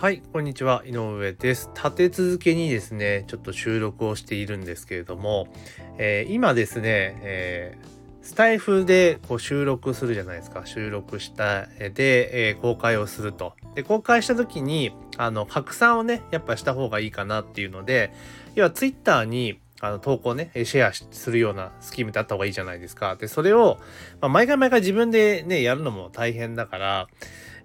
[0.00, 1.68] はい、こんにちは、井上です。
[1.74, 5.46] 立て続けにですね、ちょっと収録をしているんですけれども、
[5.98, 10.64] えー、今ですね、えー、スタイフでこう収録するじゃないですか。
[10.64, 13.52] 収録したで、えー、公開をすると。
[13.74, 18.10] で、公開した時に、あの、拡散をね、やっぱした方がいいかなっていうので、
[18.54, 23.16] 要は Twitter にあの投稿ね、シェアするようなスキームってあった方がいいじゃないですか。
[23.16, 23.78] で、それを、
[24.22, 27.08] まあ、毎回毎回自分でね、やるのも大変だから、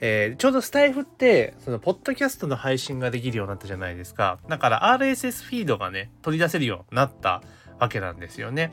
[0.00, 4.38] えー、ちょうどスタイフって、その、ポッドキャストの配信ができるようになったじゃないですか。
[4.48, 7.42] だから RSS フィードがね、取り出せるようになった
[7.78, 8.72] わけなんですよね。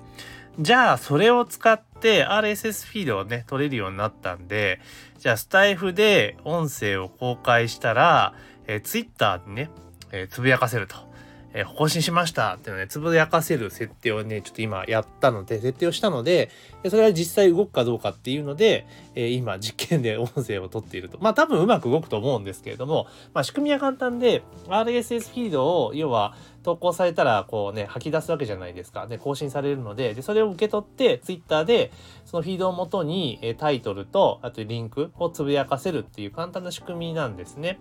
[0.59, 4.81] じゃあ、それを使って RSS フィードをね、取れるようになったんで、
[5.17, 8.34] じゃあ、スタイフで音声を公開したら、
[8.67, 9.70] えー、Twitter にね、
[10.12, 11.10] えー、つぶやかせると。
[11.53, 16.49] えー、更新しましたっていうのね、つぶやかせる設定をね、ちょっと今やったので、設定をしたので、
[16.89, 21.17] それは実際動くかどうかっていうので、えー、今実験で音声を取っていると。
[21.21, 29.07] まあ多分うまく動くと思うんですけれども、まあ仕組みは簡単で、RSS フィードを、要は投稿されたら、こうね、吐き出すわけじゃないですか。
[29.07, 31.91] で、更新されるので、で、それを受け取って、Twitter で、
[32.26, 37.79] そのフィードをもとに、えタイトルと、あとリンクをつぶやかせるっていう簡単な仕組みなんですね。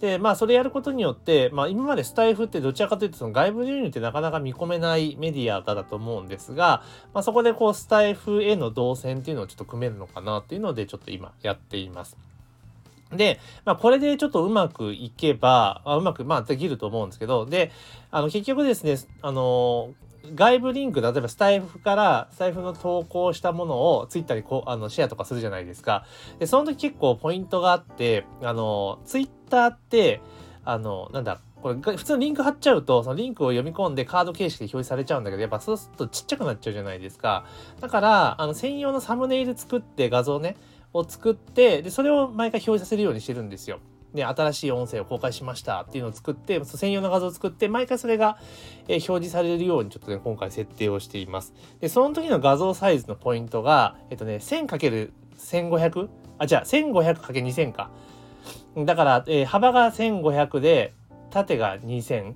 [0.00, 6.82] で、まあ、それやることによって、まあ、今までスタイフってどちらかというと、その外部流入ってなかなか見込めないメディアだと思うんですが、
[7.14, 12.16] まあ、そこでこう、スタイフへの動線っていうのをちょっと組めるのかなっていうので、ちょっと今やっています。
[13.10, 17.72] で、まあ、これでちょっとうまくいけば、うまく、まあ、できると思うんですけど、で、
[18.10, 19.94] あの、結局ですね、あの
[20.34, 26.04] 外部リンク、例えばスタイフから、スタイフの投稿したものをツイッターにこう、あの、シェアとかするじゃないですか。
[26.38, 30.20] で、その時結構ポイントがあって、あの、ツイッターって、
[30.64, 37.44] あの、なんだ、これ、普通のリンク貼っちゃうと、そのリンクを読み込んでカード形式で表示されちゃうんだけど、やっぱそうするとちっちゃくなっちゃうじゃないですか。
[37.80, 40.56] だから、あの、専用のサムネイル作って画像ね、
[40.92, 43.80] を作って、で、それを毎回表示させるようにしてるんですよ。
[44.16, 48.38] で、新しい音声を公開しましたっていうのを作って、専用の画像を作って、毎回それが、
[48.88, 51.54] え表示されるようにちょっとね、今回設定をしています。
[51.80, 56.08] で、その時の画像サイズのポイントが、えっとね、1000×1500?
[56.38, 57.90] あ、じゃあ 1500×2000 か。
[58.76, 60.94] だから、えー、幅が1500で、
[61.30, 62.34] 縦が2000。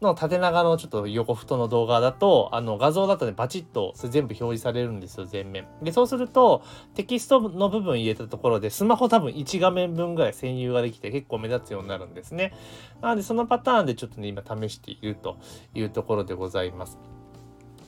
[0.00, 5.66] の縦長のちょっと横太の動画だと、あの画像だとね、バチッと全部表示されるんですよ、全面。
[5.82, 6.62] で、そうすると、
[6.94, 12.52] テキストの部分入れたところで、スマホ多分1画面分ぐらい占有ができて結構目立つようになるんですね。
[13.00, 15.38] なので、そのパターンでちょっとね、今試していると
[15.74, 16.98] いうところでございます。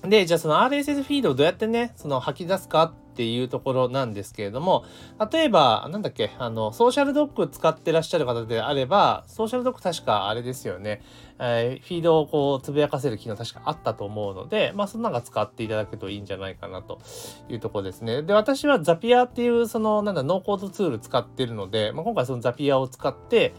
[0.02, 4.84] で、じゃあその RSS フィードをどうやってね、その吐き出すかってていうところなんですけれども、
[5.32, 11.02] 例えば、なんだっけ、あの、ソーシャルドック使ってらっしゃる方であれば、ソーシャルドック確かあれですよね、
[11.40, 17.00] えー、フィードをこう、つぶやかせる機能確かあったと思うので、まあ、そんなのが使っていただけるといいんじゃないかなと
[17.48, 18.22] いうところですね。
[18.22, 23.52] で、私はザピアっていう、その、なんだ、ノーコードツール使ってるので、まあ、今回そのザピアを使って、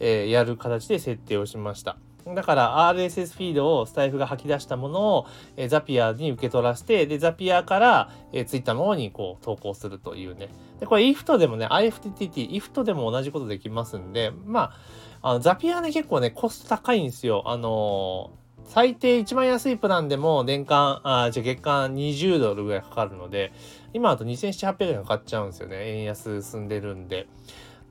[0.00, 1.96] えー、やる形で設定をしました。
[2.26, 5.26] だから RSS フィードをスタイフが吐き出したものを、
[5.56, 10.48] えザピアに受け取らせて、で、ザピアから、え Twitter の方にこう投稿するというね。
[10.80, 14.72] で、これ IFT でもね、IFTTT、IFT でも同じことできますんで、ま
[15.22, 17.42] あ、あのザピアね、結構ね、コスト高いんですよ。
[17.46, 23.52] あのー、最低一番安いプランでも年間、あじゃ月間20ドルぐらいかかるので、
[23.92, 25.98] 今だと2700円かかっちゃうんですよね。
[25.98, 27.26] 円安進んでるんで。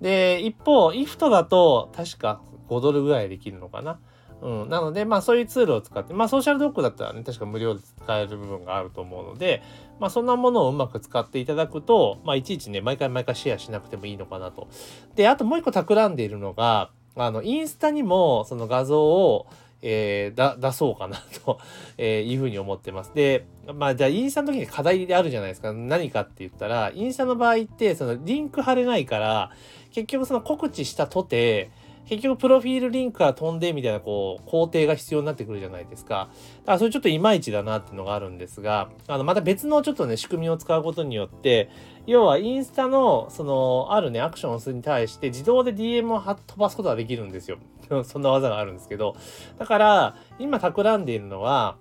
[0.02, 2.42] で、一方、IFT だと確か
[2.78, 4.00] 5ドルぐらいできるのかな？
[4.44, 9.64] うん、なので、まあそういうツールを使って、まあソーシャルドックだったらね、確か無料で使える部分があると思うので、
[10.02, 14.68] まあそんなものをうまく使っていただくと、まあいちいちね、毎回毎回シェアしなくてもいいのかなと。
[15.16, 19.48] で、あともう一個企んでいるのが、あの、インスタにもその画像を、
[19.82, 21.60] えー、出そうかなと、
[21.98, 23.14] えいうふうに思ってます。
[23.14, 25.72] で、まあじゃあインスタの時に課題であるじゃないですか。
[25.72, 29.52] 何かって言ったら、インスタの場合って、そのリンク貼れないから、
[29.92, 31.70] 結局その告知したとて、
[32.06, 36.30] 結局プロフィールリンクから飛んでみたいなこう工程が必要になってくるじゃないですか。
[36.62, 41.70] だからそれちょっといまいちだなっていうのがあるんですが、あのまた別のちょっとね仕組みを使うことによって、
[42.06, 47.58] 要はインスタのそのあるねアクションをするに対して自動で DM を飛ばすことができるんですよ。
[48.04, 49.16] そんな技があるんですけど。
[49.58, 51.78] だから今企んでいるのは、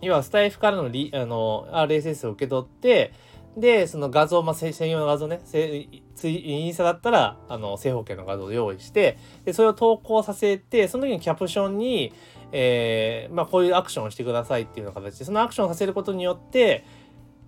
[0.00, 3.12] 要はスタイフからのリあの RSS を受け取って、
[3.56, 12.12] で、その画像、まあ、専用の画像ね、インスタだったら、あの、正方形の画像を用意して、で、それを投稿させて、その時にキャプションに、
[12.52, 16.84] えー、まあ、こういうアクションをしてくださいっていうような形で、そのアクションをさせることによって、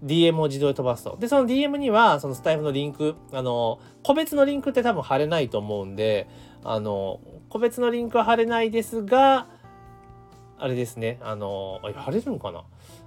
[0.04, 1.16] DM を自動で飛ばすと。
[1.18, 6.28] で、その DM には、そのスタイフのリンク、あの、個別のリンクって多分貼れないと思うんで、
[6.64, 9.46] あの、個別のリンクは貼れないですが、
[10.58, 12.64] あれですね、あの、あ貼れるのかな？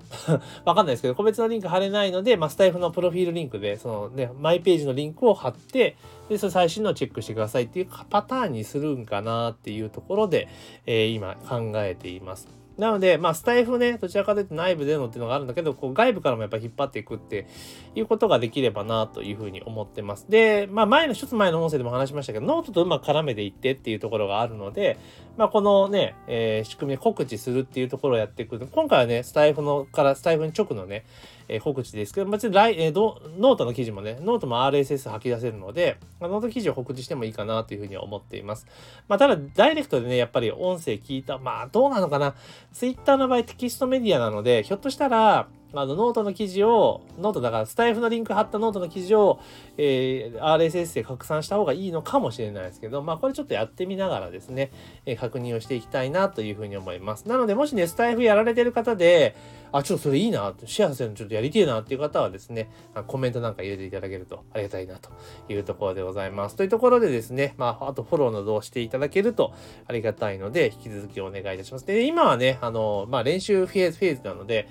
[0.66, 5.98] わかんないですけど、個別のリンク貼れないので、まあ、スタイフのプロフィールリンクで、そのね、マイページのリンクを貼って、
[6.30, 10.48] で、その最新のをチェックしてくださいっていうパターンにするんかなっていうところで、
[10.86, 12.65] えー、今考えています。
[12.78, 17.48] なので、まあ、スタイフね、どちらかというと内部でのっていうのがあるんだけど、こう外部からもやっぱ引っ張っていくって
[17.96, 20.26] いうことができればなというふうに思ってます。
[20.30, 24.98] で、まあ、前の一つ前の音声でも話しましたけど、ノートとうまく絡めていってっていうところがあるので、
[25.38, 28.60] まあ、このね、えー、仕組みで告知するっていうところをやっていく。
[28.60, 31.06] 今回はね、スタエフのから、スタエフに直のね、
[31.48, 38.68] えー、告知ですけど、別に来、えー、ノートの記事もね、ノートも RSS 吐き出せるので、まあ、ノート記事を告知してもいいかなというふうに思っています。
[39.08, 42.36] まあ、ただ、ダイレクトでね、やっぱり音声聞いた、まあ、どうなのかな。
[42.74, 45.48] Twitter の場合テキストメディアなので、ひょっとしたら、
[45.82, 49.40] あのノートの記事を、ノートだからスタエフのリンク貼ったノートの記事を、
[49.78, 54.72] えー、RSS で拡散した方がいいのかもしれないですけど、まあこれちょっとやってみながらですね、
[55.06, 57.28] えー、確認をしていきたいなというふうに思います。
[57.28, 59.36] なのでもしね、スタエフやられてる方で、
[59.72, 62.70] あ、ちょっとそれいいな、シェアさせるのちょっとやりてえなっていう方はですね、
[63.08, 65.10] コメントなんか入れていただけるとありがたいなと
[65.50, 66.56] いうところでございます。
[66.56, 69.54] というところでですね、まああとフォローなどをしていただけると
[69.88, 71.86] ありがたいので、引き続きお願いいたします。
[71.86, 74.70] で、今はね、あの、まあ練習フェーズなので、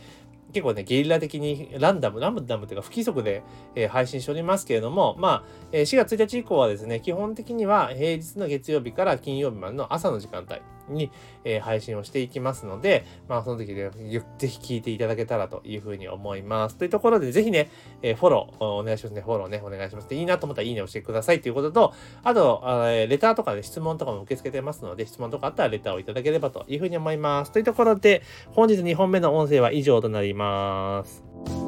[0.55, 3.43] 結構ね、ゲリラ的にランダム、ランダムというか不規則で、
[3.75, 11.11] えー、配信しておりますけれども、まあ、えー、4月1日以降はですね、基本的には平日の月曜日から金曜日までの朝の時間帯、に、
[11.45, 13.91] えー、配信をしていきますので、まあその時で、
[14.39, 16.77] ぜひ聞いていただけたらというふうに思います。
[16.77, 17.71] というところで、ぜひね、
[18.03, 19.21] えー、フォローお願いしますね。
[19.21, 20.09] フォローね、お願いします。
[20.09, 27.53] で、いいなと思ったらいいねをしてくださいということと、あと、えレターとかで質問とかも受け付けてますので、質問とかあったらレターをいただければというふうに思います。
[27.53, 31.64] というところで、本日2本目の音声は以上となります。